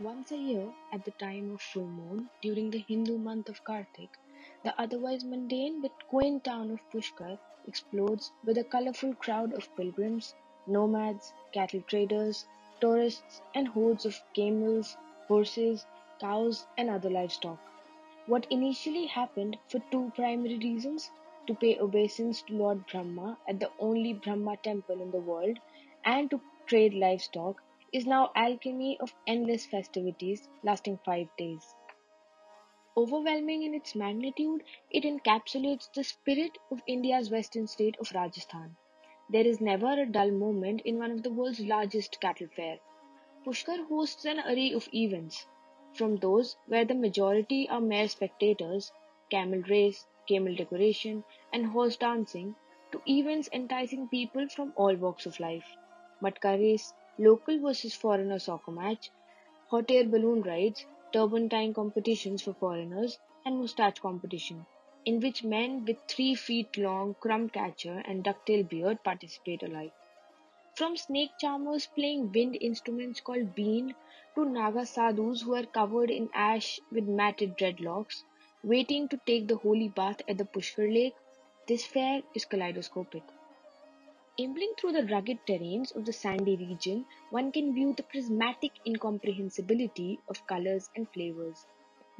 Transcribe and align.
once 0.00 0.30
a 0.30 0.36
year, 0.36 0.72
at 0.92 1.04
the 1.04 1.10
time 1.12 1.50
of 1.50 1.60
full 1.60 1.86
moon, 1.86 2.30
during 2.40 2.70
the 2.70 2.78
Hindu 2.78 3.18
month 3.18 3.48
of 3.48 3.64
Kartik, 3.64 4.10
the 4.62 4.72
otherwise 4.80 5.24
mundane 5.24 5.82
but 5.82 5.90
quaint 6.08 6.44
town 6.44 6.70
of 6.70 6.78
Pushkar 6.92 7.36
explodes 7.66 8.30
with 8.44 8.58
a 8.58 8.64
colorful 8.64 9.12
crowd 9.16 9.52
of 9.54 9.68
pilgrims, 9.76 10.34
nomads, 10.68 11.32
cattle 11.52 11.82
traders, 11.88 12.46
tourists, 12.80 13.40
and 13.56 13.66
hordes 13.66 14.06
of 14.06 14.20
camels, 14.36 14.96
horses, 15.26 15.84
cows, 16.20 16.64
and 16.76 16.88
other 16.88 17.10
livestock. 17.10 17.58
What 18.26 18.46
initially 18.50 19.06
happened 19.06 19.58
for 19.68 19.80
two 19.90 20.12
primary 20.14 20.58
reasons 20.58 21.10
to 21.48 21.54
pay 21.54 21.76
obeisance 21.80 22.42
to 22.42 22.56
Lord 22.56 22.86
Brahma 22.86 23.36
at 23.48 23.58
the 23.58 23.70
only 23.80 24.12
Brahma 24.12 24.58
temple 24.58 25.00
in 25.00 25.10
the 25.10 25.20
world 25.20 25.58
and 26.04 26.30
to 26.30 26.40
trade 26.68 26.94
livestock 26.94 27.60
is 27.92 28.06
now 28.06 28.30
alchemy 28.34 28.98
of 29.00 29.14
endless 29.26 29.66
festivities 29.66 30.48
lasting 30.62 30.98
five 31.04 31.28
days. 31.36 31.74
Overwhelming 32.96 33.62
in 33.62 33.74
its 33.74 33.94
magnitude, 33.94 34.64
it 34.90 35.04
encapsulates 35.04 35.92
the 35.92 36.02
spirit 36.02 36.58
of 36.70 36.82
India's 36.86 37.30
western 37.30 37.66
state 37.66 37.96
of 38.00 38.10
Rajasthan. 38.12 38.76
There 39.30 39.46
is 39.46 39.60
never 39.60 39.92
a 39.92 40.06
dull 40.06 40.30
moment 40.30 40.80
in 40.82 40.98
one 40.98 41.12
of 41.12 41.22
the 41.22 41.30
world's 41.30 41.60
largest 41.60 42.20
cattle 42.20 42.48
fair. 42.56 42.78
Pushkar 43.44 43.86
hosts 43.86 44.24
an 44.24 44.40
array 44.40 44.72
of 44.72 44.88
events, 44.92 45.46
from 45.94 46.16
those 46.16 46.56
where 46.66 46.84
the 46.84 46.94
majority 46.94 47.68
are 47.68 47.80
mere 47.80 48.08
spectators, 48.08 48.90
camel 49.30 49.62
race, 49.68 50.06
camel 50.28 50.54
decoration, 50.54 51.22
and 51.52 51.66
horse 51.66 51.96
dancing, 51.96 52.54
to 52.90 53.00
events 53.06 53.48
enticing 53.52 54.08
people 54.08 54.48
from 54.48 54.72
all 54.76 54.94
walks 54.96 55.24
of 55.24 55.38
life. 55.40 55.66
Matka 56.20 56.58
race, 56.58 56.92
local 57.18 57.58
versus 57.60 57.94
foreigner 57.94 58.38
soccer 58.38 58.70
match, 58.70 59.10
hot 59.70 59.90
air 59.90 60.04
balloon 60.08 60.42
rides, 60.42 60.84
turban 61.12 61.48
tying 61.48 61.74
competitions 61.74 62.42
for 62.42 62.54
foreigners, 62.54 63.18
and 63.44 63.58
moustache 63.58 63.98
competition, 64.00 64.66
in 65.04 65.20
which 65.20 65.44
men 65.44 65.84
with 65.84 65.98
three 66.08 66.34
feet 66.34 66.76
long 66.78 67.14
crumb 67.20 67.48
catcher 67.48 68.02
and 68.06 68.24
ducktail 68.24 68.62
beard 68.68 69.02
participate 69.04 69.62
alike. 69.62 69.92
From 70.74 70.96
snake 70.96 71.32
charmers 71.38 71.86
playing 71.88 72.32
wind 72.32 72.56
instruments 72.60 73.20
called 73.20 73.54
been 73.54 73.94
to 74.34 74.44
Naga 74.46 74.86
sadhus 74.86 75.42
who 75.42 75.54
are 75.54 75.66
covered 75.66 76.10
in 76.10 76.30
ash 76.32 76.80
with 76.90 77.04
matted 77.04 77.56
dreadlocks, 77.58 78.22
waiting 78.62 79.08
to 79.08 79.18
take 79.26 79.48
the 79.48 79.56
holy 79.56 79.88
bath 79.88 80.22
at 80.26 80.38
the 80.38 80.46
Pushkar 80.46 80.90
lake, 80.90 81.16
this 81.66 81.84
fair 81.84 82.22
is 82.34 82.46
kaleidoscopic. 82.46 83.24
Ambling 84.40 84.72
through 84.78 84.92
the 84.92 85.04
rugged 85.06 85.44
terrains 85.46 85.90
of 85.96 86.04
the 86.04 86.12
sandy 86.12 86.56
region, 86.56 87.04
one 87.30 87.50
can 87.50 87.74
view 87.74 87.92
the 87.92 88.04
prismatic 88.04 88.70
incomprehensibility 88.86 90.20
of 90.28 90.46
colors 90.46 90.88
and 90.94 91.08
flavors. 91.08 91.66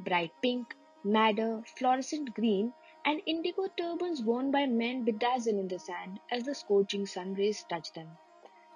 Bright 0.01 0.33
pink, 0.41 0.75
madder, 1.05 1.63
fluorescent 1.77 2.33
green, 2.33 2.73
and 3.05 3.21
indigo 3.25 3.69
turbans 3.77 4.21
worn 4.21 4.51
by 4.51 4.65
men 4.65 5.05
bedazzle 5.05 5.57
in 5.57 5.69
the 5.69 5.79
sand 5.79 6.19
as 6.29 6.43
the 6.43 6.53
scorching 6.53 7.05
sun 7.05 7.35
rays 7.35 7.63
touch 7.69 7.93
them. 7.93 8.17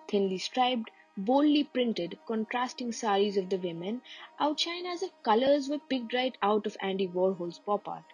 Thinly 0.08 0.38
striped, 0.38 0.89
boldly 1.17 1.66
printed, 1.66 2.17
contrasting 2.25 2.94
saris 2.94 3.36
of 3.36 3.49
the 3.49 3.58
women 3.58 4.02
outshine 4.39 4.86
as 4.86 5.03
if 5.03 5.11
colors 5.21 5.67
were 5.67 5.80
picked 5.89 6.14
right 6.14 6.38
out 6.41 6.66
of 6.66 6.77
Andy 6.81 7.09
Warhol's 7.09 7.59
pop 7.59 7.89
art. 7.89 8.05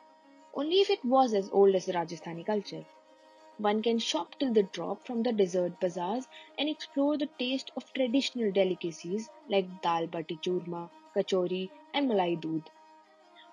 Only 0.55 0.77
if 0.81 0.89
it 0.89 1.05
was 1.05 1.35
as 1.35 1.51
old 1.51 1.75
as 1.75 1.85
the 1.85 1.93
Rajasthani 1.93 2.47
culture. 2.47 2.83
One 3.59 3.83
can 3.83 3.99
shop 3.99 4.39
till 4.39 4.53
the 4.53 4.63
drop 4.63 5.05
from 5.05 5.21
the 5.21 5.31
dessert 5.31 5.79
bazaars 5.79 6.27
and 6.57 6.67
explore 6.67 7.15
the 7.15 7.29
taste 7.37 7.69
of 7.75 7.93
traditional 7.93 8.51
delicacies 8.51 9.29
like 9.47 9.81
dal 9.83 10.07
bati 10.07 10.37
churma, 10.37 10.89
kachori, 11.15 11.69
and 11.93 12.09
malai 12.09 12.41
doodh. 12.41 12.65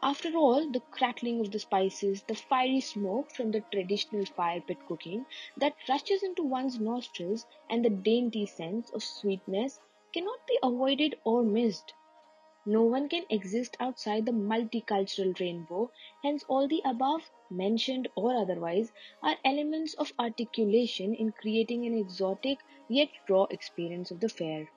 After 0.03 0.35
all, 0.35 0.71
the 0.71 0.81
crackling 0.81 1.41
of 1.41 1.51
the 1.51 1.59
spices, 1.59 2.23
the 2.23 2.35
fiery 2.35 2.81
smoke 2.81 3.31
from 3.33 3.51
the 3.51 3.61
traditional 3.71 4.25
fire 4.25 4.63
pit 4.63 4.79
cooking 4.89 5.27
that 5.59 5.77
rushes 5.89 6.23
into 6.23 6.43
one's 6.43 6.81
nostrils, 6.81 7.45
and 7.69 7.85
the 7.85 7.91
dainty 7.91 8.47
sense 8.47 8.89
of 8.91 9.03
sweetness 9.03 9.81
cannot 10.15 10.47
be 10.47 10.59
avoided 10.63 11.19
or 11.25 11.43
missed. 11.43 11.93
No 12.69 12.83
one 12.83 13.09
can 13.09 13.25
exist 13.31 13.77
outside 13.79 14.27
the 14.27 14.33
multicultural 14.33 15.39
rainbow, 15.39 15.93
hence 16.25 16.45
all 16.49 16.67
the 16.67 16.83
above, 16.85 17.31
mentioned 17.49 18.09
or 18.17 18.37
otherwise, 18.37 18.91
are 19.23 19.37
elements 19.45 19.95
of 19.95 20.13
articulation 20.19 21.15
in 21.15 21.31
creating 21.31 21.87
an 21.87 21.95
exotic 21.95 22.59
yet 22.89 23.09
raw 23.29 23.45
experience 23.45 24.11
of 24.11 24.19
the 24.19 24.29
fair. 24.29 24.69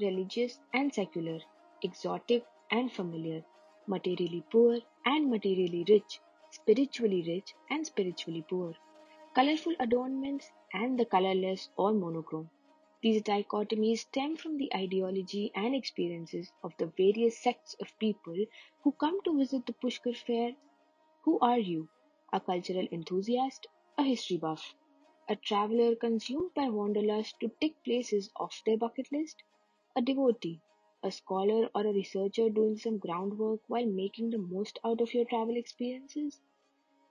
Religious 0.00 0.58
and 0.72 0.94
secular, 0.94 1.40
exotic 1.82 2.46
and 2.70 2.90
familiar, 2.90 3.44
materially 3.86 4.42
poor 4.50 4.80
and 5.04 5.28
materially 5.28 5.84
rich, 5.86 6.20
spiritually 6.52 7.22
rich 7.28 7.52
and 7.68 7.86
spiritually 7.86 8.46
poor, 8.48 8.72
colorful 9.34 9.74
adornments 9.78 10.50
and 10.72 10.98
the 10.98 11.04
colorless 11.04 11.68
or 11.76 11.92
monochrome. 11.92 12.48
These 13.04 13.22
dichotomies 13.22 13.98
stem 13.98 14.36
from 14.38 14.56
the 14.56 14.74
ideology 14.74 15.52
and 15.54 15.74
experiences 15.74 16.50
of 16.62 16.74
the 16.78 16.86
various 16.86 17.36
sects 17.36 17.74
of 17.78 17.98
people 17.98 18.46
who 18.82 18.92
come 18.92 19.20
to 19.24 19.36
visit 19.36 19.66
the 19.66 19.74
Pushkar 19.74 20.16
fair. 20.16 20.56
Who 21.24 21.38
are 21.40 21.58
you? 21.58 21.90
A 22.32 22.40
cultural 22.40 22.88
enthusiast? 22.90 23.66
A 23.98 24.04
history 24.04 24.38
buff? 24.38 24.74
A 25.28 25.36
traveler 25.36 25.94
consumed 25.96 26.54
by 26.54 26.70
wanderlust 26.70 27.38
to 27.40 27.50
tick 27.60 27.74
places 27.84 28.30
off 28.36 28.62
their 28.64 28.78
bucket 28.78 29.12
list? 29.12 29.42
A 29.94 30.00
devotee? 30.00 30.62
A 31.02 31.10
scholar 31.10 31.68
or 31.74 31.86
a 31.86 31.92
researcher 31.92 32.48
doing 32.48 32.78
some 32.78 32.96
groundwork 32.96 33.60
while 33.68 33.84
making 33.84 34.30
the 34.30 34.38
most 34.38 34.78
out 34.82 35.02
of 35.02 35.12
your 35.12 35.26
travel 35.26 35.58
experiences? 35.58 36.40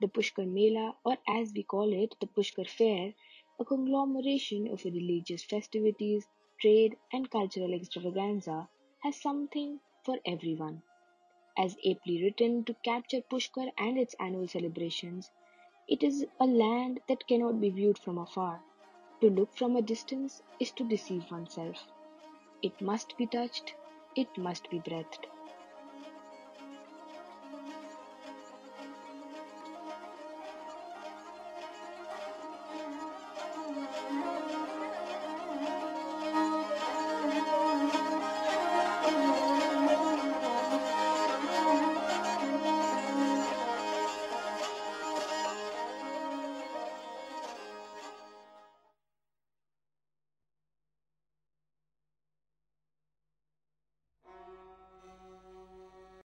The 0.01 0.07
Pushkar 0.07 0.47
Mela, 0.47 0.95
or 1.05 1.19
as 1.27 1.53
we 1.53 1.61
call 1.61 1.93
it, 1.93 2.15
the 2.19 2.25
Pushkar 2.25 2.67
Fair, 2.67 3.13
a 3.59 3.65
conglomeration 3.65 4.67
of 4.67 4.83
religious 4.85 5.43
festivities, 5.43 6.27
trade, 6.59 6.97
and 7.11 7.29
cultural 7.29 7.73
extravaganza, 7.73 8.67
has 8.99 9.15
something 9.21 9.79
for 10.03 10.19
everyone. 10.25 10.81
As 11.57 11.77
aptly 11.85 12.23
written 12.23 12.63
to 12.65 12.73
capture 12.73 13.21
Pushkar 13.21 13.71
and 13.77 13.97
its 13.97 14.15
annual 14.19 14.47
celebrations, 14.47 15.31
it 15.87 16.03
is 16.03 16.25
a 16.39 16.45
land 16.45 16.99
that 17.07 17.27
cannot 17.27 17.61
be 17.61 17.69
viewed 17.69 17.97
from 17.99 18.17
afar. 18.17 18.61
To 19.21 19.29
look 19.29 19.53
from 19.53 19.75
a 19.75 19.81
distance 19.81 20.41
is 20.59 20.71
to 20.71 20.83
deceive 20.83 21.29
oneself. 21.31 21.77
It 22.63 22.81
must 22.81 23.17
be 23.17 23.27
touched, 23.27 23.75
it 24.15 24.37
must 24.37 24.69
be 24.69 24.79
breathed. 24.79 25.27